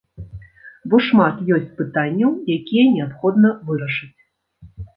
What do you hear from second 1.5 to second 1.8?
ёсць